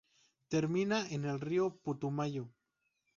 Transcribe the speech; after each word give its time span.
Termina 0.49 1.07
en 1.09 1.25
el 1.25 1.39
río 1.39 1.75
Putumayo. 1.77 2.49